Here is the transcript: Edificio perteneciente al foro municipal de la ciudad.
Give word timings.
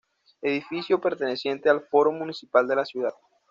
Edificio 0.41 0.99
perteneciente 0.99 1.69
al 1.69 1.81
foro 1.81 2.11
municipal 2.11 2.67
de 2.67 2.75
la 2.75 2.85
ciudad. 2.85 3.13